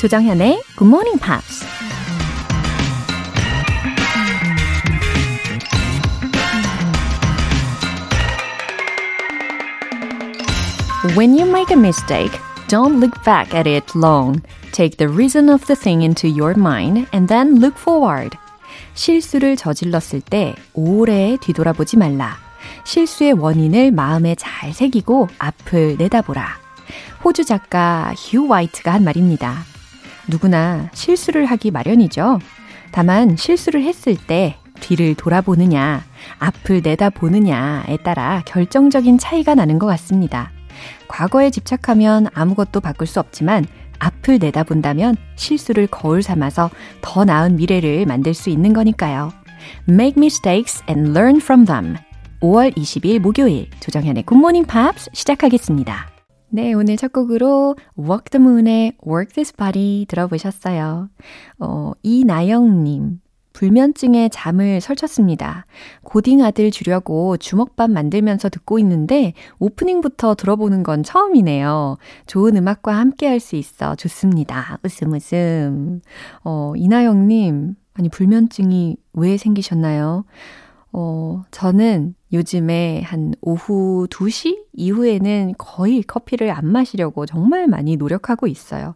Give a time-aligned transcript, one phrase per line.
[0.00, 1.62] 조정현의 Good Morning Pops.
[11.14, 12.32] When you make a mistake,
[12.68, 14.40] don't look back at it long.
[14.72, 18.38] Take the reason of the thing into your mind and then look forward.
[18.94, 22.38] 실수를 저질렀을 때 오래 뒤돌아보지 말라.
[22.84, 26.58] 실수의 원인을 마음에 잘 새기고 앞을 내다보라.
[27.22, 29.69] 호주 작가 휴 화이트가 한 말입니다.
[30.30, 32.38] 누구나 실수를 하기 마련이죠.
[32.92, 36.02] 다만 실수를 했을 때 뒤를 돌아보느냐,
[36.38, 40.50] 앞을 내다보느냐에 따라 결정적인 차이가 나는 것 같습니다.
[41.08, 43.66] 과거에 집착하면 아무것도 바꿀 수 없지만
[43.98, 46.70] 앞을 내다본다면 실수를 거울 삼아서
[47.02, 49.32] 더 나은 미래를 만들 수 있는 거니까요.
[49.88, 51.96] Make mistakes and learn from them.
[52.40, 56.09] 5월 20일 목요일 조정현의 굿모닝 팝스 시작하겠습니다.
[56.52, 61.08] 네, 오늘 첫 곡으로 Walk the Moon의 Work This Body 들어보셨어요.
[61.60, 63.20] 어, 이나영님.
[63.52, 65.64] 불면증에 잠을 설쳤습니다.
[66.02, 71.98] 고딩 아들 주려고 주먹밥 만들면서 듣고 있는데 오프닝부터 들어보는 건 처음이네요.
[72.26, 74.78] 좋은 음악과 함께 할 수 있어 좋습니다.
[74.84, 76.00] 웃음 웃음.
[76.44, 80.24] 어, 이나영님, 아니, 불면증이 왜 생기셨나요?
[80.92, 88.94] 어, 저는 요즘에 한 오후 2시 이후에는 거의 커피를 안 마시려고 정말 많이 노력하고 있어요.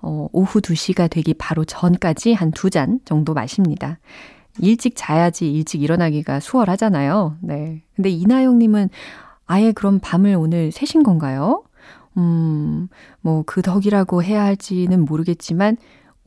[0.00, 3.98] 어, 오후 2시가 되기 바로 전까지 한 두 잔 정도 마십니다.
[4.60, 7.36] 일찍 자야지 일찍 일어나기가 수월하잖아요.
[7.42, 7.82] 네.
[7.94, 8.88] 근데 이나영님은
[9.46, 11.62] 아예 그럼 밤을 오늘 새신 건가요?
[12.16, 12.88] 음,
[13.20, 15.76] 뭐 그 덕이라고 해야 할지는 모르겠지만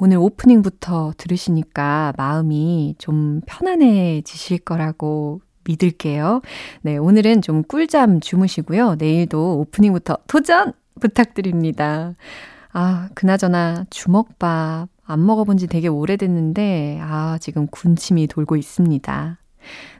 [0.01, 6.41] 오늘 오프닝부터 들으시니까 마음이 좀 편안해지실 거라고 믿을게요.
[6.83, 8.95] 네, 오늘은 좀 꿀잠 주무시고요.
[8.95, 12.15] 내일도 오프닝부터 도전 부탁드립니다.
[12.71, 19.37] 아, 그나저나 주먹밥 안 먹어본 지 되게 오래됐는데, 아, 지금 군침이 돌고 있습니다.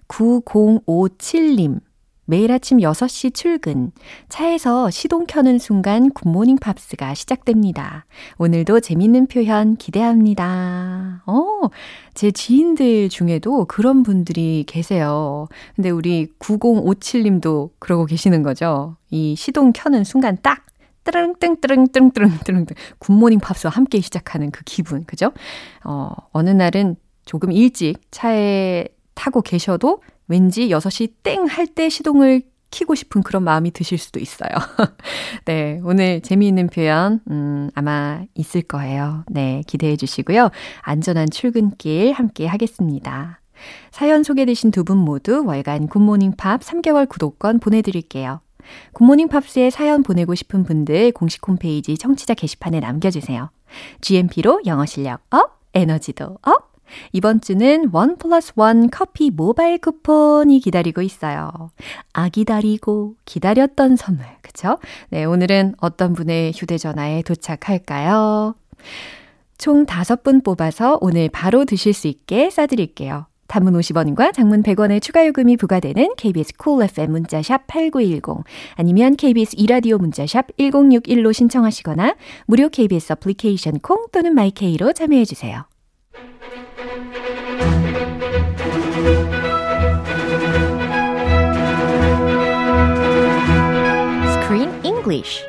[0.08, 1.82] 9057님.
[2.30, 3.92] 매일 아침 6시 출근.
[4.30, 8.06] 차에서 시동 켜는 순간 굿모닝 팝스가 시작됩니다.
[8.38, 11.24] 오늘도 재밌는 표현 기대합니다.
[11.26, 11.70] 어,
[12.14, 15.48] 제 지인들 중에도 그런 분들이 계세요.
[15.76, 18.96] 근데 우리 9057님도 그러고 계시는 거죠.
[19.10, 20.68] 이 시동 켜는 순간 딱
[21.06, 22.68] 뜨릉ตึ릉뜨릉뜨릉뜨릉뜨릉
[23.00, 25.32] 굿모닝 팝스와 함께 시작하는 그 기분, 그죠?
[25.84, 26.96] 어, 어느 날은
[27.26, 28.86] 조금 일찍 차에
[29.16, 34.50] 타고 계셔도 왠지 6시 땡 할 때 시동을 키고 싶은 그런 마음이 드실 수도 있어요.
[35.46, 39.24] 네, 오늘 재미있는 표현, 음, 아마 있을 거예요.
[39.28, 40.50] 네, 기대해 주시고요.
[40.82, 43.42] 안전한 출근길 함께 하겠습니다.
[43.92, 48.40] 사연 소개되신 두 분 모두 월간 굿모닝 팝 3개월 구독권 보내드릴게요.
[48.94, 53.50] 굿모닝 팝스에 사연 보내고 싶은 분들 공식 홈페이지 청취자 게시판에 남겨주세요.
[54.02, 56.69] GMP로 영어 실력 up, 에너지도 up!
[57.12, 61.72] 이번 주는 one plus one 커피 모바일 쿠폰이 기다리고 있어요.
[62.14, 64.78] 아 기다리고 기다렸던 선물, 그쵸?
[65.10, 68.56] 네, 오늘은 어떤 분의 휴대전화에 도착할까요?
[69.58, 73.26] 총 다섯 분 뽑아서 오늘 바로 드실 수 있게 쏴드릴게요.
[73.50, 78.46] 단문 50원과 장문 100원의 추가 요금이 부과되는 KBS Cool FM 문자샵 8910
[78.76, 85.66] 아니면 KBS 이라디오 문자샵 1061로 신청하시거나 무료 KBS 애플리케이션 콩 또는 마이케이로 참여해 주세요.
[94.40, 95.44] Screen English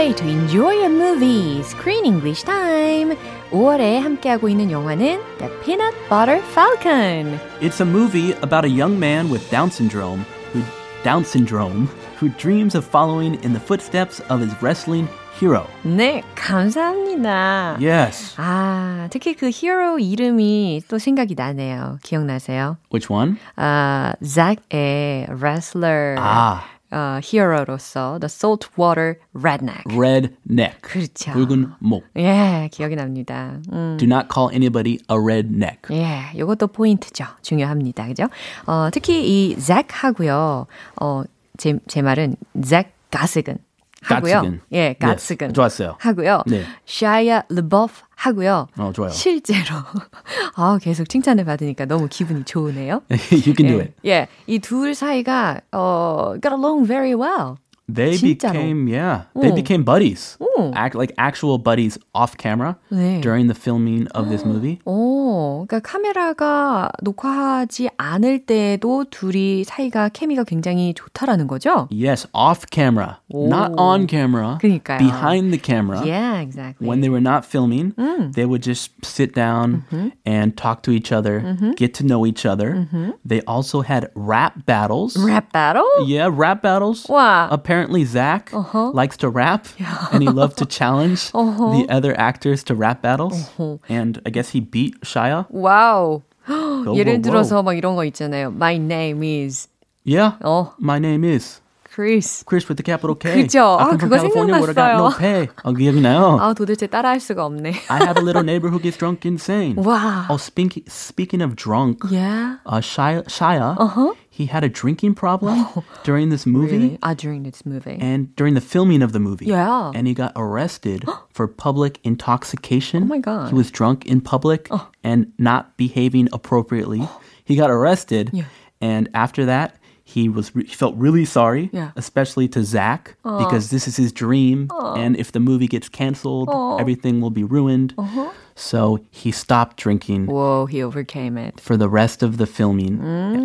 [0.00, 1.62] way to enjoy a movie.
[1.62, 3.16] Screen English time.
[3.50, 7.38] 5월에 함께하고 있는 영화는 The Peanut Butter Falcon.
[7.60, 10.62] It's a movie about a young man with Down syndrome who
[11.04, 11.88] Down syndrome
[12.18, 15.08] who dreams of following in the footsteps of his wrestling
[15.38, 15.66] hero.
[15.84, 17.76] 네, 감사합니다.
[17.80, 18.34] Yes.
[18.38, 21.98] 아, 특히 그 히어로 이름이 또 생각이 나네요.
[22.02, 22.78] 기억나세요?
[22.92, 23.36] Which one?
[23.56, 26.16] 아, 잭의 wrestler.
[26.18, 26.69] 아.
[26.91, 29.83] 어, 히어로로서 The Saltwater Redneck.
[29.89, 30.81] Redneck.
[30.81, 31.31] 그렇죠.
[31.31, 32.03] 붉은 목.
[32.17, 33.59] 예, 기억이 납니다.
[33.71, 33.97] 음.
[33.97, 35.79] Do not call anybody a redneck.
[35.91, 37.25] 예, 요것도 포인트죠.
[37.41, 38.07] 중요합니다.
[38.07, 38.27] 그죠?
[38.67, 40.67] 어, 특히 이 잭하고요.
[41.01, 41.23] 어,
[41.57, 43.57] 제, 제 말은 잭 가스근.
[44.01, 44.33] 하고요.
[44.33, 44.61] 가츠근.
[44.73, 45.47] 예, 가스근.
[45.47, 45.95] 네, 좋았어요.
[45.99, 46.43] 하고요.
[46.47, 46.63] 네.
[46.85, 48.67] 샤이아 라보프 하고요.
[48.77, 49.09] 어, 좋아요.
[49.11, 49.75] 실제로
[50.55, 53.01] 아, 계속 칭찬을 받으니까 너무 기분이 좋으네요.
[53.31, 53.93] you can do 예, it.
[54.05, 57.55] 예, 이둘 사이가 어 got along very well.
[57.90, 58.50] They 진짜로.
[58.58, 59.54] became yeah, they 오.
[59.54, 60.36] became buddies.
[60.40, 60.72] 오.
[60.74, 63.20] Act like actual buddies off camera 네.
[63.22, 64.80] during the filming of this movie.
[64.84, 71.86] 오, 그러니까 카메라가 녹화하지 않을 때도 둘이 사이가 케미가 굉장히 좋다라는 거죠?
[71.92, 73.80] Yes, off camera, not 오.
[73.80, 74.58] on camera.
[74.60, 74.98] 그러니까요.
[74.98, 76.02] Behind the camera.
[76.04, 76.88] Yeah, exactly.
[76.88, 78.32] When they were not filming, 음.
[78.34, 80.08] they would just sit down Mm-hmm.
[80.26, 82.88] and talk to each other, get to know each other.
[83.24, 85.16] They also had rap battles.
[85.16, 85.86] Rap battle?
[86.04, 87.06] Yeah, rap battles.
[87.06, 87.46] 와.
[87.50, 88.90] Apparently, Zach Uh-huh.
[88.92, 89.66] likes to rap,
[90.12, 93.48] and he loved to challenge the other actors to rap battles.
[93.58, 93.78] Uh-huh.
[93.88, 95.46] And I guess he beat Shia.
[95.50, 96.22] 와우.
[96.48, 97.62] Go, 예를 whoa, 들어서 whoa.
[97.64, 98.52] 막 이런 거 있잖아요.
[98.54, 99.68] My name is
[100.04, 100.38] Yeah.
[100.42, 101.60] 어, My name is
[101.96, 102.42] Chris.
[102.44, 103.42] Chris with the capital K.
[103.46, 103.78] 그죠?
[103.78, 105.18] I 아, come from 그거 California where I got no 생각났어요.
[105.18, 105.48] pay.
[105.64, 106.36] 어, 기억이 나요.
[106.42, 107.72] 아, 도대체 따라할 수가 없네.
[107.88, 109.76] I have a little neighbor who gets drunk insane.
[109.76, 110.26] 와.
[110.28, 112.56] Oh, speak, speaking of drunk, Yeah.
[112.66, 114.12] uh, Shia, Shia Uh-huh.
[114.28, 115.64] he had a drinking problem
[116.04, 116.98] during this movie Really?
[117.02, 117.96] Ah, during this movie.
[117.98, 119.46] and during the filming of the movie.
[119.46, 119.90] Yeah.
[119.94, 123.04] And he got arrested for public intoxication.
[123.04, 123.48] Oh my God.
[123.48, 124.68] He was drunk in public
[125.02, 127.08] and not behaving appropriately.
[127.42, 128.30] He got arrested.
[128.34, 128.44] Yeah.
[128.82, 129.76] And after that,
[130.13, 131.91] he was re- he felt really sorry, Yeah.
[131.95, 134.57] especially to Zach because this is his dream,
[135.03, 136.49] and if the movie gets canceled,
[136.81, 137.93] everything will be ruined.
[137.97, 138.29] Uh-huh.
[138.55, 141.59] So he stopped drinking Whoa, he overcame it.
[141.59, 142.93] for the rest of the filming.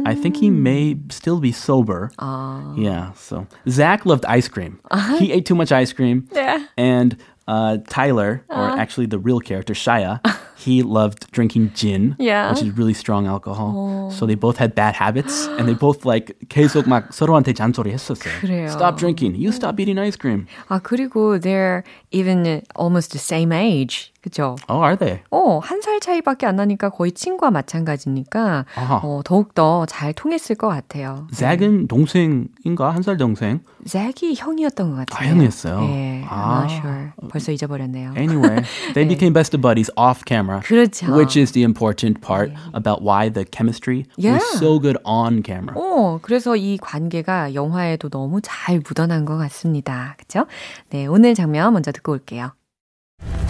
[0.06, 2.10] I think he may still be sober.
[2.18, 2.74] Ah.
[2.76, 3.12] Yeah.
[3.14, 4.80] So Zach loved ice cream.
[5.18, 6.28] He ate too much ice cream.
[6.32, 6.40] Uh-huh.
[6.40, 6.66] Yeah.
[6.76, 7.16] And
[7.48, 10.20] uh, Tyler, or actually the real character Shia,
[10.55, 12.51] he loved drinking gin, Yeah.
[12.51, 14.11] which is really strong alcohol.
[14.11, 18.33] So they both had bad habits, and they both like 계속 막 서로한테 잔소리 했었어요.
[18.41, 18.67] 그래요.
[18.69, 19.35] Stop drinking.
[19.35, 20.45] You stop eating ice cream.
[20.69, 24.11] 아, 그리고 they're even almost the same age.
[24.21, 24.55] 그죠?
[24.69, 25.21] Oh, are they?
[25.31, 28.99] 어, 한 살 차이밖에 안 나니까 거의 친구와 마찬가지니까 아하.
[29.03, 31.27] 어, 더욱더 잘 통했을 것 같아요.
[31.33, 33.61] Zach은 동생인가 한 살 동생.
[33.87, 35.27] 잭이 형이었던 것 같아요.
[35.27, 35.79] 아, 형이었어요?
[35.81, 36.59] 네, I'm 아.
[36.61, 37.11] not sure.
[37.31, 38.13] 벌써 잊어버렸네요.
[38.15, 38.61] Anyway,
[38.93, 40.44] they became best of buddies off camera.
[40.64, 41.12] 그렇죠.
[41.14, 44.34] Which is the important part about why the chemistry Yeah.
[44.38, 45.74] was so good on camera.
[45.76, 50.14] 어, 그래서 이 관계가 영화에도 너무 잘 묻어난 것 같습니다.
[50.18, 50.46] 그죠?
[50.90, 52.52] 네, 오늘 장면 먼저 듣고 올게요.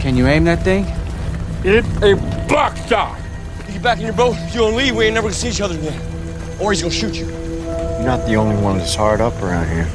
[0.01, 0.87] Can you aim that thing?
[1.65, 2.15] It a
[2.49, 3.17] block shot.
[3.67, 5.61] You get back in your boat, you don't leave, we ain't never gonna see each
[5.61, 5.99] other again.
[6.61, 7.27] Or he's gonna shoot you.
[7.99, 9.89] You're not the only one that's hard up around here.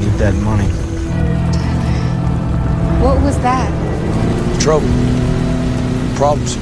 [0.00, 0.68] Need that money.
[3.02, 3.68] What was that?
[4.60, 4.88] Trouble.
[6.19, 6.55] Problems.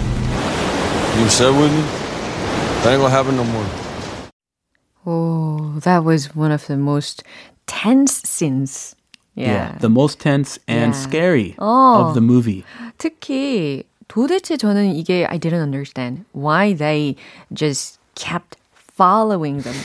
[1.20, 1.84] You said with me?
[2.84, 3.66] That ain't gonna happen no more.
[5.06, 7.24] Oh, that was one of the most
[7.68, 8.96] tense scenes.
[9.36, 9.78] Yeah.
[9.80, 11.00] The most tense and Yeah.
[11.00, 12.06] scary Oh.
[12.08, 12.64] of the movie.
[12.98, 17.16] 특히 도대체 저는 이게 I didn't understand why they
[17.54, 19.76] just kept following them.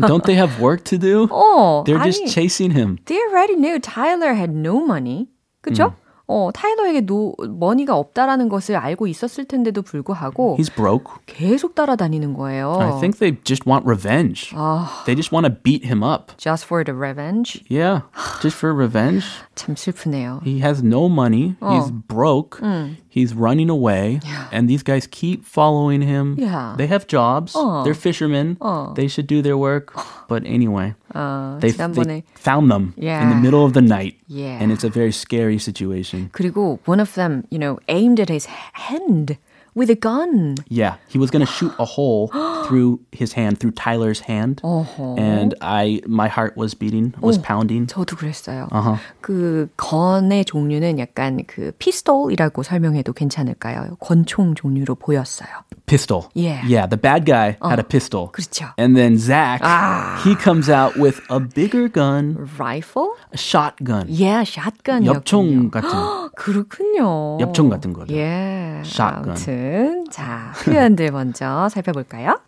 [0.07, 1.27] Don't they have work to do?
[1.29, 2.97] 어, They're 아니, just chasing him.
[3.05, 5.27] they already knew Tyler had no money.
[5.61, 5.93] 그죠?
[5.93, 6.02] 음.
[6.31, 11.15] 어, 타일러에게 노, 머니가 없다라는 것을 알고 있었을 텐데도 불구하고 He's broke.
[11.25, 12.77] 계속 따라다니는 거예요.
[12.79, 14.53] I think they just want revenge.
[14.55, 16.33] 아, They just want to beat him up.
[16.37, 17.63] just for the revenge.
[17.67, 18.01] Yeah,
[18.43, 19.25] just for revenge.
[19.55, 20.41] 참 슬프네요.
[20.45, 21.55] He has no money.
[21.61, 22.03] He's 어.
[22.07, 22.61] broke.
[23.09, 24.19] He's running away.
[24.53, 26.35] And these guys keep following him.
[26.37, 26.75] Yeah.
[26.77, 27.55] They have jobs.
[27.57, 27.83] 어.
[27.83, 28.55] They're fishermen.
[28.61, 28.93] 어.
[28.93, 29.97] They should do their work.
[30.29, 33.41] But anyway, 어, they, 지난번에 they found them in the Yeah.
[33.41, 34.13] middle of the night.
[34.27, 34.59] Yeah.
[34.61, 36.29] And it's a very scary situation.
[36.31, 39.37] 그리고 one of them, you know, aimed at his hand
[39.75, 40.55] with a gun.
[40.67, 42.29] Yeah, he was gonna shoot a hole
[42.66, 45.18] through his hand, through Tyler's hand, 어허.
[45.18, 47.86] and I, my heart was beating, was pounding.
[47.86, 48.68] 저도 그랬어요.
[48.72, 48.98] 어허.
[49.20, 53.96] 그 건의 종류는 약간 그 피스톨이라고 설명해도 괜찮을까요?
[54.00, 55.48] 권총 종류로 보였어요.
[55.86, 56.28] Pistol.
[56.34, 56.64] Yeah.
[56.66, 58.30] Yeah, the bad guy had a pistol.
[58.32, 58.72] 그렇죠.
[58.78, 60.18] And then Zach, Ah.
[60.24, 63.12] he comes out with a bigger gun, Rifle?
[63.32, 64.06] a shotgun.
[64.08, 65.06] Yeah, shotgun이었군요.
[65.12, 65.90] 엽총 같은.
[66.36, 67.38] 그렇군요.
[67.40, 68.14] 엽총 같은 거죠.
[68.14, 68.80] 예.
[68.84, 69.28] Shotgun.
[69.36, 72.40] 아무튼 자 표현들 먼저 살펴볼까요?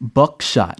[0.00, 0.76] Buckshot.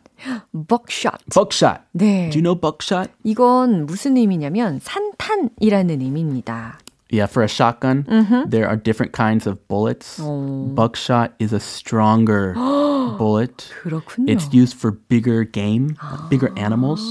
[0.52, 1.18] buckshot.
[1.32, 1.80] Buckshot.
[1.92, 2.30] 네.
[2.30, 3.10] Do you know buckshot?
[3.24, 6.78] 이건 무슨 의미냐면 산탄이라는 의미입니다.
[7.11, 8.05] Yeah, for a shotgun,
[8.47, 10.21] there are different kinds of bullets.
[10.21, 12.53] Buckshot is a stronger
[13.17, 13.65] bullet.
[13.81, 14.29] 그렇군요.
[14.29, 15.97] It's used for bigger game,
[16.29, 17.01] bigger animals.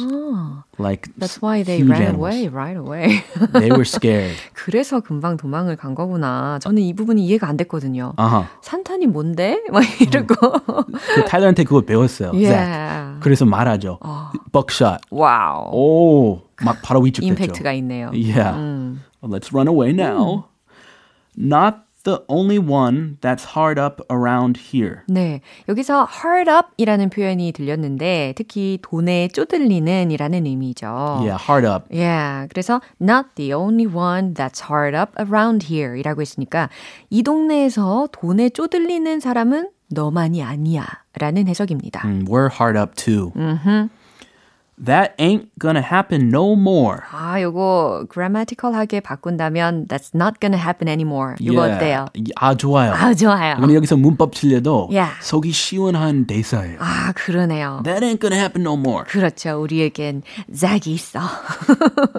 [0.78, 2.30] Like That's why they huge ran animals.
[2.30, 3.24] away right away.
[3.50, 4.38] They were scared.
[4.54, 6.60] 그래서 금방 도망을 간 거구나.
[6.62, 8.12] 저는 이 부분이 이해가 안 됐거든요.
[8.18, 8.46] 아하.
[8.62, 9.58] 산탄이 뭔데?
[9.72, 10.36] 막 이러고.
[11.16, 12.30] 그 타일러한테 그거 배웠어요.
[12.30, 12.38] Zach.
[12.38, 13.18] yeah.
[13.18, 13.98] 그래서 말하죠.
[14.52, 15.00] Buckshot.
[15.10, 15.70] 와우.
[15.74, 17.26] 오, 막 바로 위축됐죠.
[17.34, 18.10] 임팩트가 있네요.
[18.14, 18.54] Yeah.
[18.56, 19.02] 음.
[19.23, 20.49] Let's run away now.
[21.35, 25.03] Not the only one that's hard up around here.
[25.07, 25.39] 네.
[25.69, 30.85] 여기서 hard up 이라는 표현이 들렸는데 특히 돈에 쪼들리는 이라는 의미죠.
[31.21, 31.85] Yeah, hard up.
[31.89, 32.47] Yeah.
[32.49, 36.69] 그래서 not the only one that's hard up around here 이라고 했으니까
[37.09, 40.85] 이 동네에서 돈에 쪼들리는 사람은 너만이 아니야
[41.17, 42.01] 라는 해석입니다.
[42.03, 43.31] Mm, we're hard up too.
[44.83, 47.01] That ain't gonna happen no more.
[47.11, 51.35] 아, 요거 grammatical하게 바꾼다면 that's not gonna happen anymore.
[51.39, 52.05] 이거 어때요?
[52.37, 52.91] 아, 좋아요.
[52.93, 53.55] 아, 좋아요.
[53.59, 55.13] 근데 여기서 문법 칠려도 Yeah.
[55.21, 56.77] 속이 시원한 대사예요.
[56.79, 57.81] 아, 그러네요.
[57.83, 59.05] That ain't gonna happen no more.
[59.05, 59.61] 그렇죠.
[59.61, 61.19] 우리에겐 zac이 있어.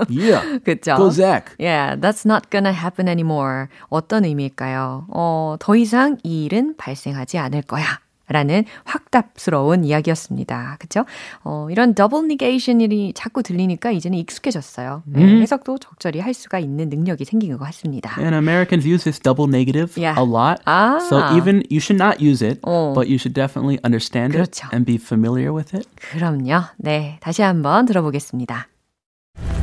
[0.09, 0.61] Yeah.
[0.65, 0.97] 그렇죠.
[0.97, 1.53] Go Zach.
[1.59, 3.67] Yeah, that's not gonna happen anymore.
[3.91, 5.07] 어떤 의미일까요?
[5.11, 7.99] 어, 더 이상 이 일은 발생하지 않을 거야.
[8.29, 10.77] 라는 확답스러운 이야기였습니다.
[10.79, 11.05] 그쵸?
[11.43, 15.03] 어, 이런 double negation이 자꾸 들리니까 이제는 익숙해졌어요.
[15.07, 18.17] 네, 해석도 적절히 할 수가 있는 능력이 생긴 것 같습니다.
[18.19, 20.19] And Americans use this double negative Yeah.
[20.19, 20.63] a lot.
[20.67, 20.99] Ah.
[21.01, 22.93] So even you should not use it, 어.
[22.95, 24.69] but you should definitely understand 그렇죠.
[24.69, 25.87] it and be familiar with it.
[26.13, 26.65] 그럼요.
[26.79, 28.69] 네, 다시 한번 들어보겠습니다.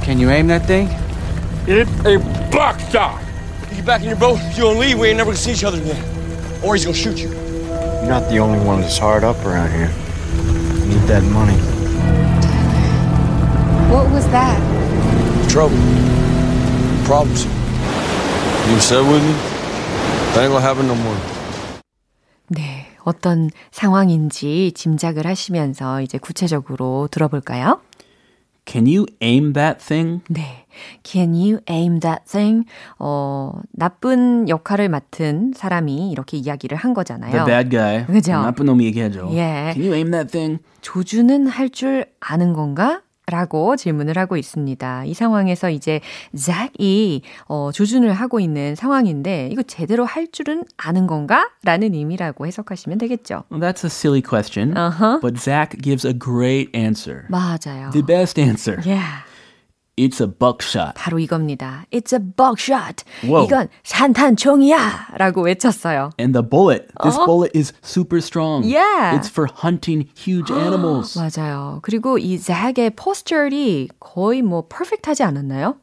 [0.03, 0.89] Can you aim that thing?
[1.67, 2.17] It a
[2.51, 3.17] block shot.
[3.69, 5.65] You get back in your boat, you don't leave, we ain't never gonna see each
[5.65, 5.97] other again.
[6.63, 7.29] Or he's gonna shoot you.
[8.01, 9.91] You're not the only one that's hard up around here.
[10.89, 11.53] Need that money.
[13.93, 14.57] What was that?
[15.47, 15.77] Trouble.
[17.05, 17.45] Problems.
[18.71, 19.33] You said with me?
[20.33, 21.15] That ain't gonna happen no more.
[22.47, 27.81] 네, 어떤 상황인지 짐작을 하시면서 이제 구체적으로 들어볼까요?
[28.65, 30.21] Can you aim that thing?
[30.29, 30.65] 네.
[31.03, 32.65] Can you aim that thing?
[32.99, 37.31] 어, 나쁜 역할을 맡은 사람이 이렇게 이야기를 한 거잖아요.
[37.31, 38.05] The bad guy.
[38.05, 38.33] 그죠?
[38.33, 39.29] 나쁜 놈이 얘기하죠.
[39.33, 39.71] 예.
[39.73, 40.59] Can you aim that thing?
[40.81, 43.01] 조주는 할줄 아는 건가?
[43.31, 45.05] 라고 질문을 하고 있습니다.
[45.05, 46.01] 이 상황에서 이제
[46.35, 51.49] 잭이 어, 조준을 하고 있는 상황인데 이거 제대로 할 줄은 아는 건가?
[51.63, 53.43] 라는 의미라고 해석하시면 되겠죠.
[53.49, 55.19] Well, that's a silly question, Uh-huh.
[55.21, 57.23] but Zach gives a great answer.
[57.29, 57.91] 맞아요.
[57.91, 58.77] The best answer.
[58.85, 59.23] Yeah.
[59.98, 60.92] It's a buckshot.
[60.94, 61.86] 바로 이겁니다.
[61.90, 63.02] It's a buckshot.
[63.24, 63.46] Whoa.
[63.46, 65.16] 이건 산탄총이야!
[65.16, 66.10] 라고 외쳤어요.
[66.20, 68.62] And the bullet, this bullet is super strong.
[68.62, 69.16] Yeah.
[69.16, 71.16] It's for hunting huge animals.
[71.18, 71.78] 맞아요.
[71.80, 75.76] 그리고 이 잭의 포스처리 거의 뭐 퍼펙트하지 않았나요?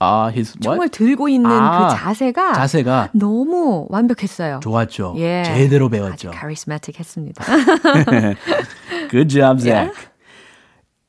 [0.00, 0.60] Ah, his what?
[0.60, 4.60] 정말 들고 있는 아, 그 자세가 자세가 너무 완벽했어요.
[4.62, 5.14] 좋았죠.
[5.16, 5.44] 예.
[5.46, 6.30] 제대로 아주 배웠죠.
[6.32, 7.42] 카리스마틱 했습니다.
[9.08, 9.88] Good job, Yeah.
[9.88, 10.08] Zach.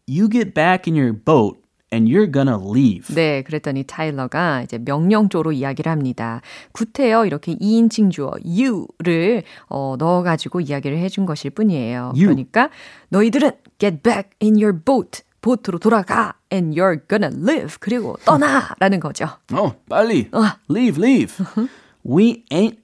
[0.07, 1.57] You get back in your boat
[1.92, 3.14] and you're gonna leave.
[3.14, 6.40] 네, 그랬더니 타일러가 이제 명령조로 이야기를 합니다.
[6.72, 12.12] 구태여 이렇게 2인칭 주어 you를 어, 넣어가지고 이야기를 해준 것일 뿐이에요.
[12.14, 12.26] You.
[12.26, 12.70] 그러니까
[13.10, 15.22] 너희들은 get back in your boat.
[15.42, 17.76] 보트로 돌아가 and you're gonna live.
[17.80, 19.26] 그리고 떠나라는 거죠.
[19.52, 20.28] Oh, 빨리.
[20.32, 20.42] 어.
[20.70, 21.34] Leave, leave.
[22.06, 22.78] We ain't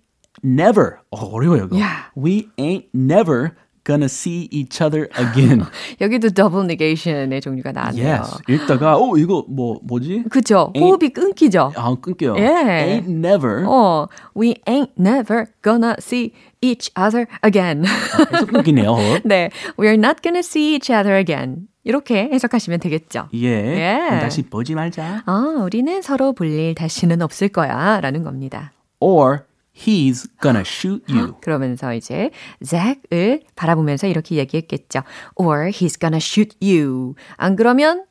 [0.44, 0.96] never.
[1.10, 1.76] 어, 어려워요, 이거.
[1.76, 2.10] Yeah.
[2.16, 3.52] We ain't never
[3.88, 5.64] gonna see each other again.
[6.00, 8.07] 여기도 double negation의 종류가 나왔네요.
[8.07, 8.38] yes.
[8.49, 10.25] 읽다가 어, 이거 뭐 뭐지?
[10.30, 10.71] 그죠?
[10.76, 11.73] 호흡이 끊기죠?
[11.75, 12.37] 아, 끊겨요.
[12.37, 13.00] 예.
[13.00, 13.64] Ain't never.
[13.66, 17.85] 어, we ain't never gonna see each other again.
[18.30, 18.95] 계속 끊기네요.
[19.25, 21.68] 네, we're not gonna see each other again.
[21.85, 23.28] 이렇게 해석하시면 되겠죠.
[23.33, 23.47] 예.
[23.49, 24.18] 예.
[24.21, 25.23] 다시 보지 말자.
[25.25, 28.00] 아, 우리는 서로 볼 일 다시는 없을 거야.
[28.02, 28.73] 라는 겁니다.
[29.00, 29.45] Or
[29.78, 31.35] he's gonna shoot you.
[31.40, 32.30] 그러면서 이제
[32.64, 35.02] 잭을 바라보면서 이렇게 얘기했겠죠.
[35.37, 37.14] Or he's gonna shoot you.
[37.37, 38.04] 안 그러면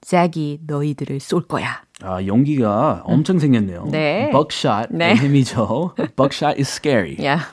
[0.00, 1.82] 잭이 너희들을 쏠 거야.
[2.02, 3.86] 아, 용기가 엄청 생겼네요.
[3.92, 4.30] 네.
[4.32, 4.88] Buckshot.
[4.90, 5.14] 네.
[5.14, 5.94] 힘이죠.
[6.16, 7.16] Buckshot is scary.
[7.18, 7.46] Yeah.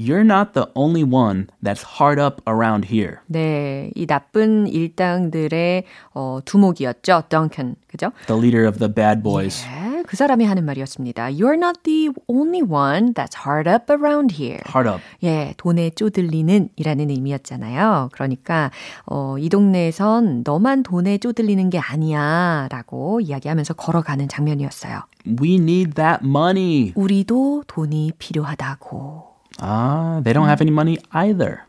[0.00, 3.18] You're not the only one that's hard up around here.
[3.26, 7.24] 네, 이 나쁜 일당들의 어, 두목이었죠.
[7.28, 7.74] 덩컨.
[7.86, 8.10] 그죠?
[8.26, 9.62] The leader of the bad boys.
[9.66, 11.32] 네, 그 사람이 하는 말이었습니다.
[11.32, 14.62] You're not the only one that's hard up around here.
[14.74, 15.02] Hard up.
[15.22, 18.08] 예, 돈에 쪼들리는 이라는 의미였잖아요.
[18.12, 18.70] 그러니까,
[19.04, 22.68] 어, 이 동네에선 너만 돈에 쪼들리는 게 아니야.
[22.70, 25.02] 라고 이야기하면서 걸어가는 장면이었어요.
[25.26, 26.92] We need that money.
[26.94, 29.29] 우리도 돈이 필요하다고.
[29.59, 31.61] Ah, they don't have any money either.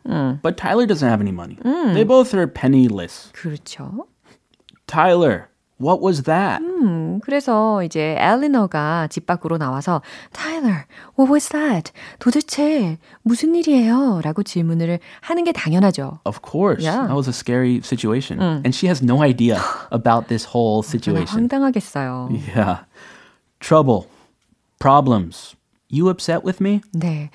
[0.43, 1.59] But Tyler doesn't have any money.
[1.95, 3.31] They both are penniless.
[3.33, 4.07] 그렇죠.
[4.89, 5.49] Tyler,
[5.79, 6.63] what was that?
[6.63, 10.01] 음, 그래서 이제 엘리너가 집 밖으로 나와서
[10.33, 10.87] Tyler,
[11.19, 11.93] what was that?
[12.19, 14.21] 도대체 무슨 일이에요?
[14.23, 16.21] 라고 질문을 하는 게 당연하죠.
[16.25, 16.83] Of course.
[16.85, 17.07] Yeah.
[17.07, 18.41] That was a scary situation.
[18.41, 19.61] And she has no idea
[19.91, 21.49] about this whole 정말 situation.
[21.49, 22.31] 황당하겠어요.
[22.55, 22.85] Yeah.
[23.61, 24.07] Trouble.
[24.79, 25.55] Problems.
[25.89, 26.81] You upset with me?
[26.93, 27.31] 네.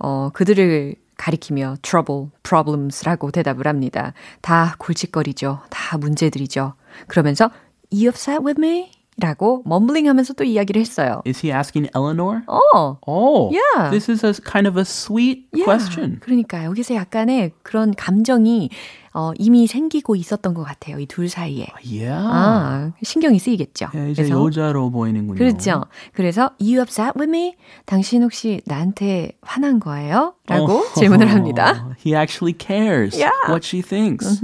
[0.00, 4.14] 어, 그들을 가리키며 trouble, problems라고 대답을 합니다.
[4.40, 5.60] 다 골칫거리죠.
[5.70, 6.74] 다 문제들이죠.
[7.06, 7.50] 그러면서
[7.92, 8.90] you upset with me?
[9.18, 11.20] 라고 멈블링 하면서 또 이야기를 했어요.
[11.26, 12.40] Is he asking Eleanor?
[12.46, 12.96] 어.
[13.06, 13.90] Oh, Yeah.
[13.90, 15.64] This is a kind of a sweet Yeah.
[15.66, 16.20] question.
[16.20, 18.70] 그러니까 여기서 약간의 그런 감정이
[19.12, 20.98] 어, 이미 생기고 있었던 것 같아요.
[21.00, 21.66] 이 둘 사이에.
[21.84, 22.12] Yeah.
[22.12, 23.88] 아, 신경이 쓰이겠죠.
[23.96, 25.36] 예, 이제 그래서 여자로 보이는군요.
[25.38, 25.84] 그렇죠.
[26.12, 27.56] 그래서 you upset with me?
[27.86, 30.34] 당신 혹시 나한테 화난 거예요?
[30.46, 31.88] 라고 Oh, 질문을 합니다.
[32.04, 33.32] He actually cares Yeah.
[33.48, 34.40] what she thinks.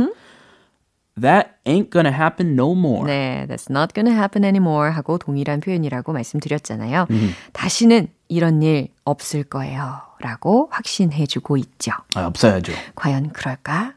[1.21, 3.07] That ain't gonna happen no more.
[3.07, 7.07] 네, that's not gonna happen anymore 하고 동일한 표현이라고 말씀드렸잖아요.
[7.11, 7.33] 음.
[7.55, 10.03] 다시는 이런 일 없을 거예요.
[10.21, 11.93] 라고 확신해주고 있죠.
[12.15, 12.73] 아, 없어야죠.
[12.97, 13.93] 과연 그럴까?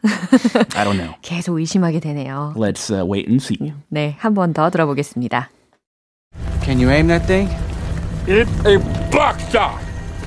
[0.75, 1.13] I don't know.
[1.21, 2.53] 계속 의심하게 되네요.
[2.55, 3.73] Let's uh, wait and see.
[3.89, 5.49] 네, 한 번 더 들어보겠습니다.
[6.63, 7.49] Can you aim that thing?
[8.27, 8.77] It a
[9.11, 9.79] block stop.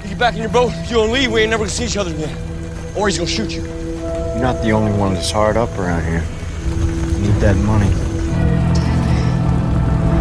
[0.02, 1.96] You get back in your boat, you don't leave, we ain't never gonna see each
[1.96, 2.34] other again.
[2.96, 3.62] Or he's gonna shoot you.
[4.36, 6.22] You're not the only one that's hard up around here.
[7.22, 7.86] Need that money.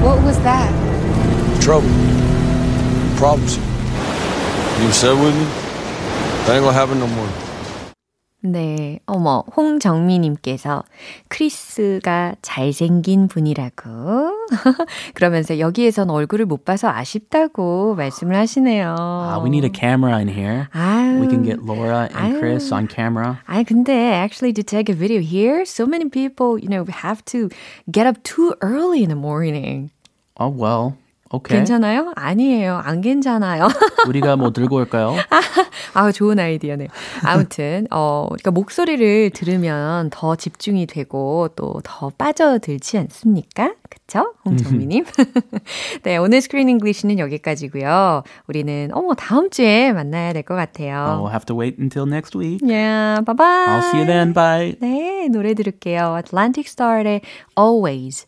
[0.05, 0.69] What was that?
[1.59, 1.89] Trouble.
[3.17, 3.57] Problems.
[3.57, 5.45] You said with me?
[6.45, 7.50] That ain't gonna happen no more.
[8.43, 10.83] 네, 어머, 홍정미님께서
[11.27, 14.31] 크리스가 잘생긴 분이라고.
[15.13, 18.95] 그러면서 여기에선 얼굴을 못 봐서 아쉽다고 말씀을 하시네요.
[18.97, 20.67] Uh, we need a camera in here.
[20.73, 21.21] 아유.
[21.21, 22.39] We can get Laura and 아유.
[22.39, 23.37] Chris on camera.
[23.45, 27.49] 아 근데 actually to take a video here, so many people, you know, have to
[27.91, 29.91] get up too early in the morning.
[30.39, 30.97] Oh well.
[31.33, 31.57] Okay.
[31.59, 32.11] 괜찮아요?
[32.15, 32.81] 아니에요.
[32.83, 33.67] 안 괜찮아요.
[34.07, 35.15] 우리가 뭐 들고 올까요?
[35.93, 36.89] 아, 좋은 아이디어네요.
[37.23, 43.73] 아무튼, 어, 그러니까 목소리를 들으면 더 집중이 되고 또 더 빠져들지 않습니까?
[43.89, 44.33] 그쵸?
[44.45, 45.05] 홍정미님.
[46.03, 48.23] 네, 오늘 Screen English는 여기까지고요.
[48.47, 51.21] 우리는, 어머, 다음 주에 만나야 될것 Oh, 같아요.
[51.23, 52.59] we'll have to wait until next week.
[52.61, 53.45] Yeah, bye bye.
[53.79, 54.33] I'll see you then.
[54.33, 54.75] Bye.
[54.81, 56.17] 네, 노래 들을게요.
[56.17, 57.21] Atlantic Starr의
[57.57, 58.27] Always.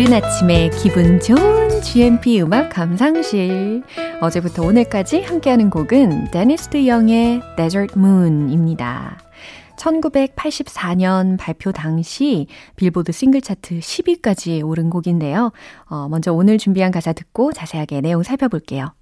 [0.00, 3.82] 이른 아침에 기분 좋은 GMP 음악 감상실.
[4.22, 9.18] 어제부터 오늘까지 함께하는 곡은 데니스 드영의 Desert Moon입니다.
[9.76, 15.52] 1984년 발표 당시 빌보드 싱글 차트 10위까지 오른 곡인데요.
[15.90, 18.94] 어, 먼저 오늘 준비한 가사 듣고 자세하게 내용 살펴볼게요.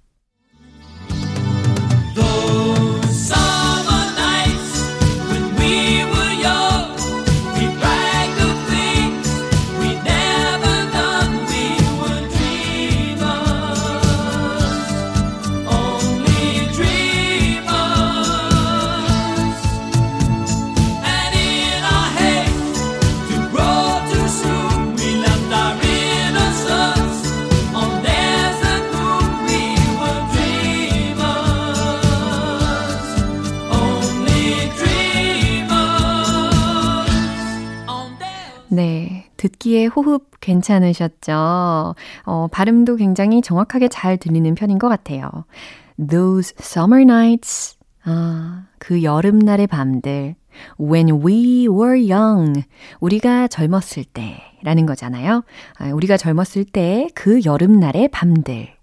[39.69, 39.79] 네.
[39.79, 41.95] 듣기에 호흡 괜찮으셨죠?
[42.25, 45.29] 어, 발음도 굉장히 정확하게 잘 들리는 편인 것 같아요.
[45.97, 47.77] Those summer nights.
[48.03, 50.35] 아, 그 여름날의 밤들.
[50.79, 52.63] When we were young.
[52.99, 54.41] 우리가 젊었을 때.
[54.63, 55.43] 라는 거잖아요.
[55.77, 58.73] 아, 우리가 젊었을 때 그 여름날의 밤들.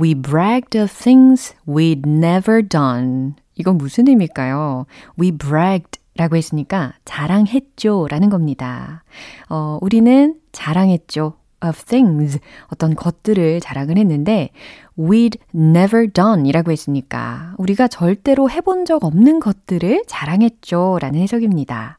[0.00, 3.34] We bragged of things we'd never done.
[3.56, 4.86] 이건 무슨 의미일까요?
[5.20, 9.04] We bragged 라고 했으니까 자랑했죠 라는 겁니다.
[9.48, 11.34] 어, 우리는 자랑했죠.
[11.64, 12.40] of things.
[12.66, 14.50] 어떤 것들을 자랑을 했는데
[14.98, 21.98] we'd never done 이라고 했으니까 우리가 절대로 해본 적 없는 것들을 자랑했죠 라는 해석입니다.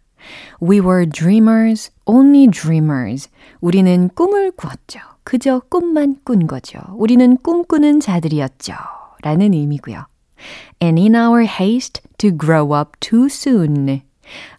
[0.62, 3.30] We were dreamers, only dreamers.
[3.62, 5.00] 우리는 꿈을 꾸었죠.
[5.24, 6.80] 그저 꿈만 꾼 거죠.
[6.96, 8.74] 우리는 꿈꾸는 자들이었죠.
[9.22, 10.06] 라는 의미고요.
[10.82, 14.02] And in our haste to grow up too soon.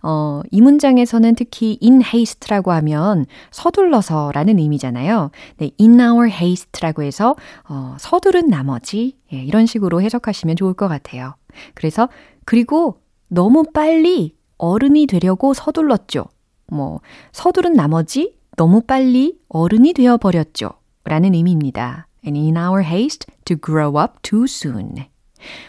[0.02, 5.30] 어, 이 문장에서는 특히 in haste라고 하면 서둘러서 라는 의미잖아요.
[5.58, 7.34] 네, in our haste라고 해서
[7.68, 11.34] 어, 서두른 나머지 예, 이런 식으로 해석하시면 좋을 것 같아요.
[11.74, 12.08] 그래서
[12.44, 16.26] 그리고 너무 빨리 어른이 되려고 서둘렀죠.
[16.66, 17.00] 뭐,
[17.32, 20.70] 서두른 나머지 너무 빨리 어른이 되어 버렸죠.
[21.04, 22.06] 라는 의미입니다.
[22.24, 25.06] And in our haste to grow up too soon.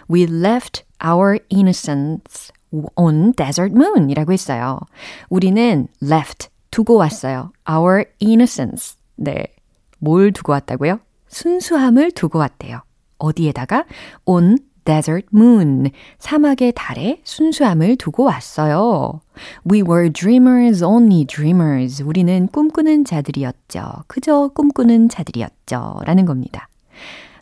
[0.10, 2.52] We left our innocence
[2.96, 4.80] on desert moon 이라고 했어요.
[5.30, 7.52] 우리는 left, 두고 왔어요.
[7.70, 8.98] Our innocence.
[9.16, 9.46] 네.
[10.00, 11.00] 뭘 두고 왔다고요?
[11.28, 12.82] 순수함을 두고 왔대요.
[13.18, 13.86] 어디에다가?
[14.26, 15.90] on desert moon.
[16.20, 19.22] 사막의 달에 순수함을 두고 왔어요.
[19.72, 22.04] We were dreamers, only dreamers.
[22.04, 24.04] 우리는 꿈꾸는 자들이었죠.
[24.08, 26.02] 그저 꿈꾸는 자들이었죠.
[26.06, 26.68] 라는 겁니다.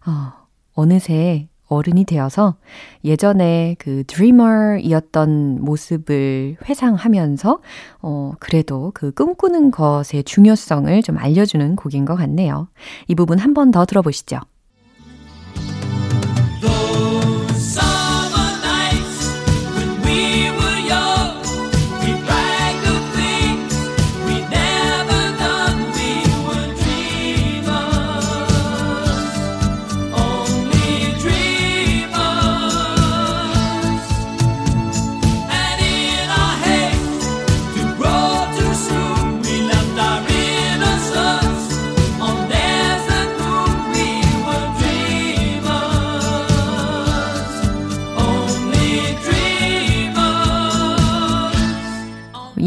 [0.05, 2.55] 어, 어느새 어른이 되어서
[3.03, 7.59] 예전에 그 드리머이었던 모습을 회상하면서
[8.01, 12.67] 어 그래도 그 꿈꾸는 것의 중요성을 좀 알려주는 곡인 것 같네요.
[13.07, 14.39] 이 부분 한 번 더 들어보시죠.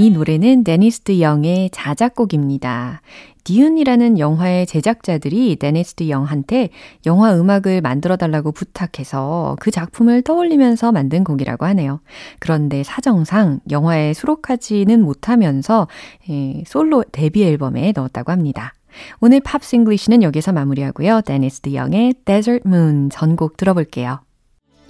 [0.06, 3.00] 이 노래는 데니스 드영의 자작곡입니다.
[3.42, 6.68] Dune이라는 영화의 제작자들이 데니스 드영한테
[7.06, 11.98] 영화 음악을 만들어 달라고 부탁해서 그 작품을 떠올리면서 만든 곡이라고 하네요.
[12.38, 15.88] 그런데 사정상 영화에 수록하지는 못하면서
[16.30, 18.74] 예, 솔로 데뷔 앨범에 넣었다고 합니다.
[19.18, 21.22] 오늘 Pops English는 여기서 마무리하고요.
[21.22, 24.20] 데니스 드영의 Desert Moon 전곡 들어볼게요.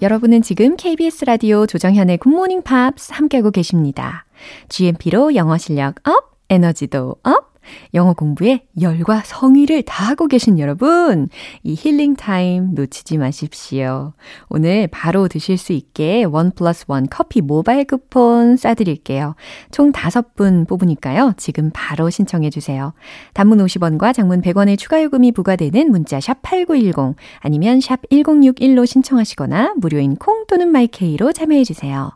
[0.03, 4.26] 여러분은 지금 KBS 라디오 조정현의 굿모닝 팝스 함께하고 계십니다.
[4.69, 7.57] GMP로 영어 실력 up, 에너지도 up,
[7.95, 11.29] 영어 공부에 열과 성의를 다하고 계신 여러분,
[11.63, 14.13] 이 healing time 놓치지 마십시오.
[14.49, 19.35] 오늘 바로 드실 수 있게 one plus one 커피 모바일 쿠폰 쏴드릴게요.
[19.71, 21.35] 총 다섯 분 뽑으니까요.
[21.37, 22.95] 지금 바로 신청해 주세요.
[23.35, 30.17] 단문 50원과 장문 100원의 추가 요금이 부과되는 문자 샵 8910 아니면 샵 1061로 신청하시거나 무료인
[30.17, 32.16] 콩 또는 마이케이로 참여해 주세요.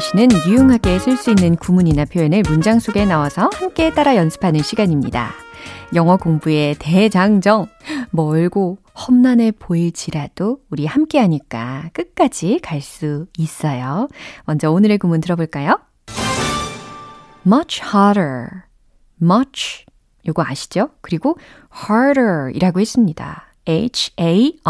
[0.00, 5.30] English는 유용하게 쓸 수 있는 구문이나 표현을 문장 속에 넣어서 함께 따라 연습하는 시간입니다.
[5.94, 7.66] 영어 공부의 대장정,
[8.10, 14.08] 멀고 험난해 보일지라도 우리 함께 하니까 끝까지 갈 수 있어요.
[14.46, 15.78] 먼저 오늘의 구문 들어볼까요?
[17.46, 18.46] much harder,
[19.20, 19.84] much
[20.26, 20.88] 요거 아시죠?
[21.02, 21.36] 그리고
[21.86, 23.52] harder 이라고 했습니다.
[23.68, 24.64] H-A-R-D-E-R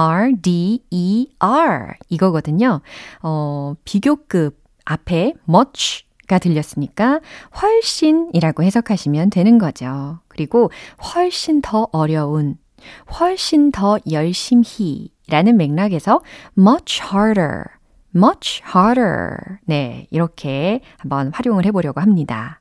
[2.09, 2.81] 이거거든요.
[3.23, 4.60] 어, 비교급
[4.91, 7.21] 앞에 much가 들렸으니까
[7.63, 10.19] 훨씬이라고 해석하시면 되는 거죠.
[10.29, 10.71] 그리고
[11.15, 12.57] 훨씬 더 어려운,
[13.19, 16.21] 훨씬 더 열심히 라는 맥락에서
[16.59, 17.65] much harder,
[18.15, 19.37] much harder.
[19.65, 22.61] 네, 이렇게 한번 활용을 해보려고 합니다.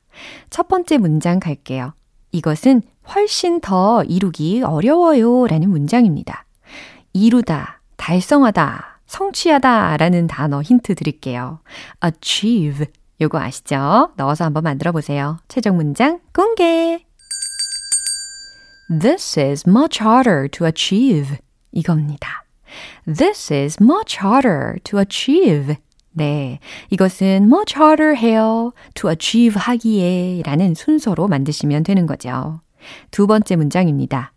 [0.51, 1.93] 첫 번째 문장 갈게요.
[2.31, 6.45] 이것은 훨씬 더 이루기 어려워요 라는 문장입니다.
[7.13, 11.59] 이루다, 달성하다, 성취하다 라는 단어 힌트 드릴게요.
[12.03, 12.85] achieve.
[13.19, 14.11] 요거 아시죠?
[14.15, 15.39] 넣어서 한번 만들어 보세요.
[15.49, 17.03] 최종 문장 공개!
[18.87, 21.37] This is much harder to achieve.
[21.71, 22.45] 이겁니다.
[23.05, 25.75] This is much harder to achieve.
[26.11, 26.59] 네.
[26.89, 28.71] 이것은 much harder 해요.
[28.93, 32.61] to achieve 하기에 라는 순서로 만드시면 되는 거죠.
[33.11, 34.33] 두 번째 문장입니다.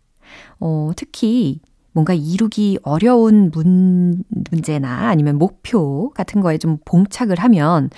[0.59, 1.61] 어, 특히
[1.93, 7.89] 뭔가 이루기 어려운 문, 문제나 아니면 목표 같은 거에 좀 봉착을 하면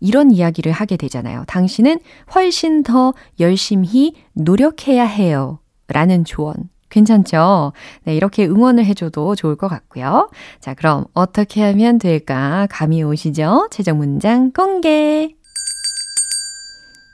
[0.00, 1.44] 이런 이야기를 하게 되잖아요.
[1.46, 2.00] 당신은
[2.34, 5.58] 훨씬 더 열심히 노력해야 해요.
[5.88, 6.54] 라는 조언.
[6.88, 7.72] 괜찮죠?
[8.04, 10.30] 네, 이렇게 응원을 해줘도 좋을 것 같고요.
[10.58, 12.66] 자, 그럼 어떻게 하면 될까?
[12.70, 13.68] 감이 오시죠?
[13.70, 15.34] 최종 문장 공개!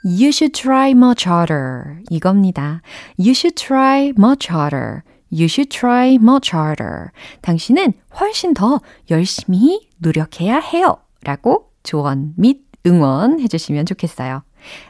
[0.03, 2.01] You should try much harder.
[2.11, 2.81] 이겁니다.
[3.19, 5.03] You should try much harder.
[5.33, 7.11] You should try much harder.
[7.43, 10.99] 당신은 훨씬 더 열심히 노력해야 해요.
[11.23, 14.43] 라고 조언 및 응원 해주시면 좋겠어요.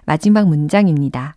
[0.04, 1.36] 마지막 문장입니다.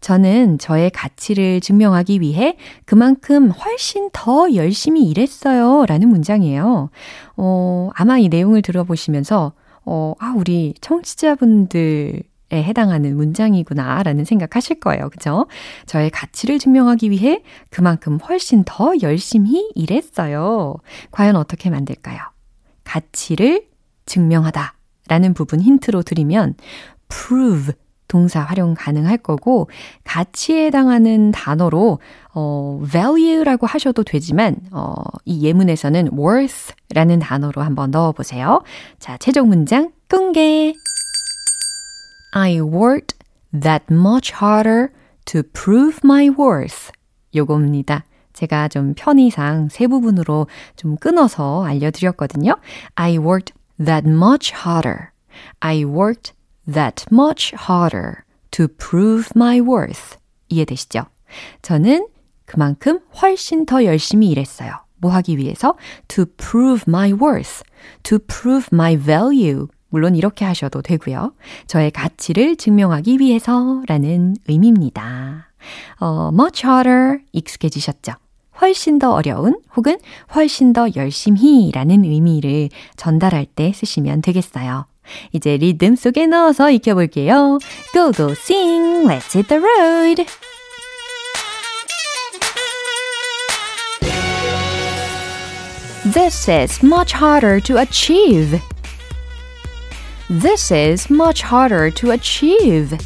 [0.00, 5.86] 저는 저의 가치를 증명하기 위해 그만큼 훨씬 더 열심히 일했어요.
[5.86, 6.90] 라는 문장이에요.
[7.36, 9.52] 어, 아마 이 내용을 들어보시면서,
[9.84, 15.10] 어, 아, 우리 청취자분들, 에 해당하는 문장이구나 라는 생각하실 거예요.
[15.10, 15.46] 그죠?
[15.86, 20.76] 저의 가치를 증명하기 위해 그만큼 훨씬 더 열심히 일했어요.
[21.10, 22.18] 과연 어떻게 만들까요?
[22.84, 23.66] 가치를
[24.06, 24.74] 증명하다
[25.08, 26.54] 라는 부분 힌트로 드리면
[27.08, 27.74] prove
[28.08, 29.68] 동사 활용 가능할 거고
[30.04, 32.00] 가치에 해당하는 단어로
[32.34, 38.62] 어 value라고 하셔도 되지만 어이 예문에서는 worth라는 단어로 한번 넣어 보세요.
[38.98, 40.72] 자, 최종 문장 공개.
[42.32, 43.14] I worked
[43.52, 44.92] that much harder
[45.26, 46.90] to prove my worth.
[47.34, 48.04] 요겁니다.
[48.32, 52.56] 제가 좀 편의상 세 부분으로 좀 끊어서 알려드렸거든요.
[52.94, 55.10] I worked that much harder.
[55.60, 56.34] I worked
[56.72, 60.16] that much harder to prove my worth.
[60.48, 61.06] 이해되시죠?
[61.62, 62.08] 저는
[62.44, 64.72] 그만큼 훨씬 더 열심히 일했어요.
[65.00, 65.76] 뭐 하기 위해서?
[66.08, 67.62] To prove my worth.
[68.04, 69.68] To prove my value.
[69.90, 71.32] 물론 이렇게 하셔도 되고요.
[71.66, 75.48] 저의 가치를 증명하기 위해서라는 의미입니다.
[76.00, 78.12] 어, much harder 익숙해지셨죠?
[78.60, 79.98] 훨씬 더 어려운 혹은
[80.34, 84.86] 훨씬 더 열심히 라는 의미를 전달할 때 쓰시면 되겠어요.
[85.32, 87.58] 이제 리듬 속에 넣어서 익혀볼게요.
[87.94, 90.26] Go go sing, let's hit the road.
[96.12, 98.60] This is much harder to achieve.
[100.29, 102.97] This is much harder to achieve.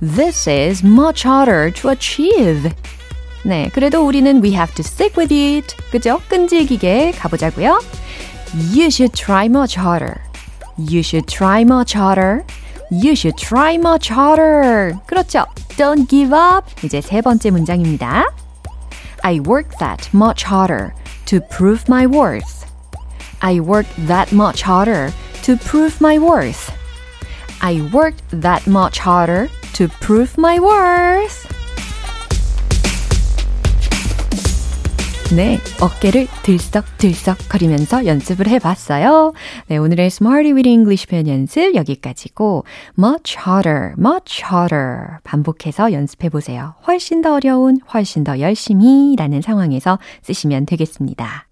[0.00, 2.72] This is much harder to achieve.
[3.44, 5.74] 네, 그래도 우리는 we have to stick with it.
[5.90, 6.20] 그죠?
[6.28, 7.80] 끈질기게 가보자고요.
[8.72, 10.20] You should try much harder.
[10.78, 12.44] You should try much harder.
[12.90, 14.94] You should try much harder.
[15.06, 15.46] 그렇죠.
[15.76, 16.66] Don't give up.
[16.84, 18.26] 이제 세 번째 문장입니다.
[19.22, 20.92] I worked that much harder
[21.26, 22.66] to prove my worth.
[23.40, 25.12] I worked that much harder
[25.43, 26.71] to prove my worth.
[27.61, 31.47] I worked that much harder to prove my worth.
[35.35, 39.31] 네, 어깨를 들썩들썩 거리면서 연습을 해봤어요.
[39.67, 42.65] 네, 오늘의 Smarty with English 표현 연습 여기까지고
[42.99, 46.75] much harder, much harder 반복해서 연습해보세요.
[46.85, 51.47] 훨씬 더 어려운, 훨씬 더 열심히 라는 상황에서 쓰시면 되겠습니다.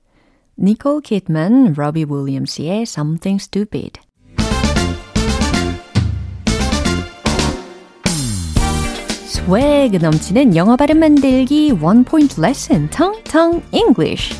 [0.61, 4.01] 니콜 키드만, 로비 윌리엄스의 Something Stupid
[9.25, 14.35] swag 넘치는 영어 발음 만들기 원 포인트 레슨 텅텅 English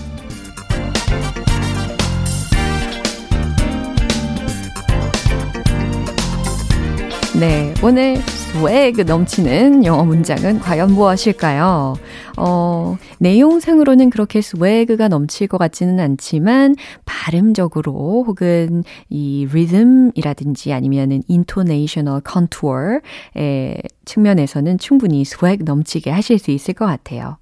[7.40, 11.96] 네, 오늘 swag 넘치는 영어 문장은 과연 무엇일까요?
[12.42, 23.82] 어, 내용상으로는 그렇게 스웨그가 넘칠 것 같지는 않지만 발음적으로 혹은 이 리듬이라든지 아니면은 intonational contour의
[24.06, 27.38] 측면에서는 충분히 스웨그 넘치게 하실 수 있을 것 같아요.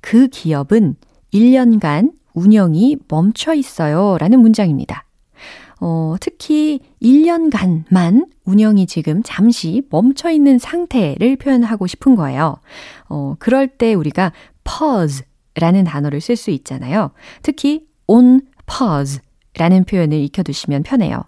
[0.00, 0.96] 그 기업은
[1.32, 4.16] 1년간 운영이 멈춰 있어요.
[4.18, 5.04] 라는 문장입니다.
[5.84, 12.58] 어, 특히 1년간만 운영이 지금 잠시 멈춰 있는 상태를 표현하고 싶은 거예요.
[13.08, 14.30] 어, 그럴 때 우리가
[14.62, 15.24] pause
[15.56, 17.10] 라는 단어를 쓸 수 있잖아요.
[17.42, 19.18] 특히 on pause
[19.58, 21.24] 라는 표현을 익혀두시면 편해요.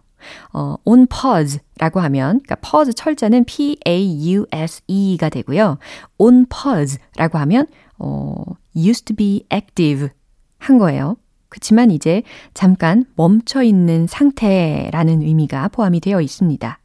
[0.53, 5.79] 어, on pause 라고 하면, 그러니까 pause 철자는 P-A-U-S-E가 되고요.
[6.19, 7.67] on pause 라고 하면,
[7.99, 8.37] 어,
[8.77, 10.11] used to be active
[10.59, 11.17] 한 거예요.
[11.55, 16.81] 그치만 이제 잠깐 멈춰 있는 상태라는 의미가 포함이 되어 있습니다.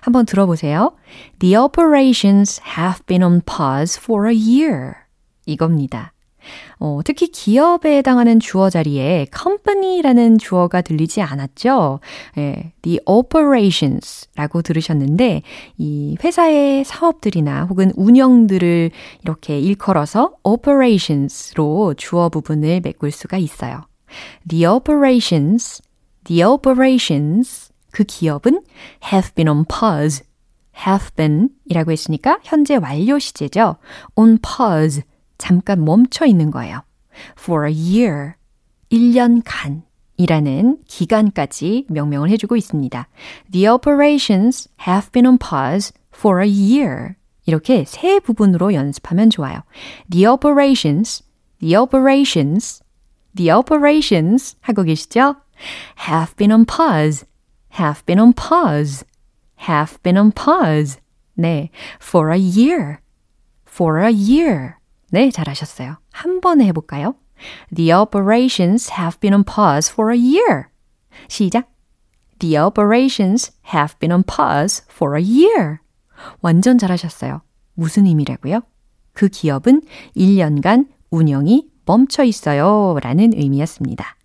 [0.00, 0.92] 한번 들어보세요.
[1.40, 4.92] The operations have been on pause for a year.
[5.44, 6.12] 이겁니다.
[6.78, 11.98] 어, 특히 기업에 해당하는 주어 자리에 company라는 주어가 들리지 않았죠?
[12.38, 15.42] 예, the operations라고 들으셨는데
[15.78, 23.82] 이 회사의 사업들이나 혹은 운영들을 이렇게 일컬어서 operations로 주어 부분을 메꿀 수가 있어요.
[24.48, 25.82] The operations,
[26.24, 28.62] the operations, 그 기업은
[29.12, 30.24] have been on pause.
[30.86, 33.76] have been 이라고 했으니까 현재 완료 시제죠.
[34.16, 35.02] on pause,
[35.38, 36.82] 잠깐 멈춰 있는 거예요.
[37.38, 38.34] for a year,
[38.90, 39.82] 1년간
[40.16, 43.08] 이라는 기간까지 명명을 해주고 있습니다.
[43.50, 47.14] The operations have been on pause for a year.
[47.46, 49.62] 이렇게 세 부분으로 연습하면 좋아요.
[50.10, 51.24] The operations,
[51.60, 52.81] the operations,
[53.34, 55.36] The operations 하고 계시죠?
[56.08, 57.24] Have been on pause.
[57.78, 59.04] Have been on pause.
[59.68, 60.98] Have been on pause.
[61.38, 63.02] 네, for a year.
[63.72, 64.74] for a year.
[65.10, 65.96] 네, 잘하셨어요.
[66.12, 67.14] 한 번에 해볼까요?
[67.74, 70.68] The operations have been on pause for a year.
[71.28, 71.68] 시작.
[72.38, 75.80] The operations have been on pause for a year.
[76.42, 77.40] 완전 잘하셨어요.
[77.74, 78.60] 무슨 의미라고요?
[79.14, 79.82] 그 기업은
[80.16, 82.98] 1년간 운영이 멈춰 있어요.
[83.02, 84.16] 라는 의미였습니다.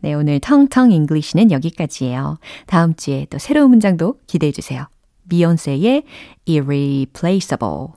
[0.00, 2.38] 네, 오늘 텅텅 English는 여기까지예요.
[2.66, 4.86] 다음 주에 또 새로운 문장도 기대해 주세요.
[5.28, 6.04] 비욘세의
[6.48, 7.88] irreplaceable.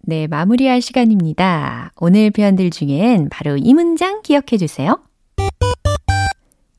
[0.00, 1.92] 네, 마무리할 시간입니다.
[1.96, 5.00] 오늘 표현들 중엔 바로 이 문장 기억해 주세요.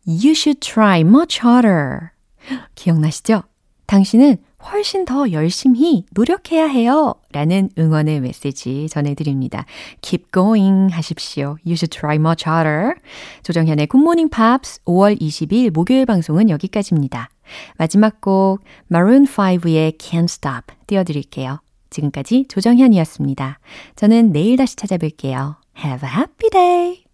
[0.06, 2.10] You should try much harder.
[2.76, 3.44] 기억나시죠?
[3.88, 4.38] 당신은
[4.72, 7.16] 훨씬 더 열심히 노력해야 해요.
[7.32, 9.66] 라는 응원의 메시지 전해드립니다.
[10.02, 11.58] Keep going 하십시오.
[11.66, 12.96] You should try much harder.
[13.44, 17.30] 조정현의 굿모닝 팝스 5월 20일 목요일 방송은 여기까지입니다.
[17.78, 21.60] 마지막 곡 Maroon 5의 Can't Stop 띄워드릴게요.
[21.90, 23.60] 지금까지 조정현이었습니다.
[23.96, 25.56] 저는 내일 다시 찾아뵐게요.
[25.78, 27.05] Have a happy day!